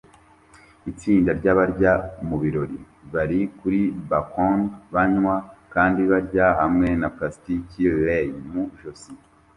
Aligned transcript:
Itsinda 0.91 1.31
ryabajya 1.39 1.93
mu 2.27 2.37
birori 2.41 2.77
bari 3.13 3.39
kuri 3.59 3.81
bkoni 4.09 4.67
banywa 4.93 5.35
kandi 5.73 6.01
barya 6.11 6.47
hamwe 6.59 6.87
na 7.01 7.07
plastiki 7.15 7.81
lei 8.05 8.29
mu 8.51 8.63
ijosi 8.75 9.11